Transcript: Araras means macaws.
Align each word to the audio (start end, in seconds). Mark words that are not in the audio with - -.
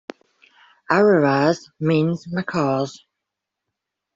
Araras 0.89 1.69
means 1.79 2.25
macaws. 2.27 3.05